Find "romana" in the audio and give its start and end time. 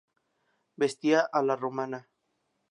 1.55-2.09